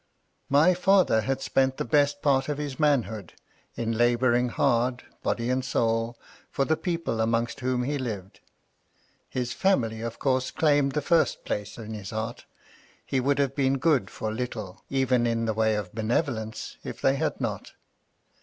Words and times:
My 0.49 0.73
father 0.73 1.21
had 1.21 1.41
spent 1.43 1.77
the 1.77 1.85
best 1.85 2.17
years 2.25 2.49
of 2.49 2.57
his 2.57 2.79
manhood 2.79 3.33
in 3.75 3.91
labouring 3.95 4.49
hard, 4.49 5.03
body 5.21 5.51
and 5.51 5.63
soul, 5.63 6.17
for 6.49 6.65
the 6.65 6.75
people 6.75 7.21
amongst 7.21 7.59
whom 7.59 7.83
he 7.83 7.99
lived. 7.99 8.39
His 9.29 9.53
family, 9.53 10.01
of 10.01 10.17
course, 10.17 10.49
claimed 10.49 10.93
the 10.93 11.03
first 11.03 11.45
place 11.45 11.77
in 11.77 11.93
his 11.93 12.09
heart; 12.09 12.45
he 13.05 13.19
would 13.19 13.37
have 13.37 13.53
been 13.55 13.77
good 13.77 14.09
for 14.09 14.33
little, 14.33 14.83
even 14.89 15.27
in 15.27 15.45
the 15.45 15.53
way 15.53 15.75
of 15.75 15.93
benevo 15.93 16.33
lence, 16.33 16.77
if 16.83 16.99
they 16.99 17.17
had 17.17 17.39
not. 17.39 17.73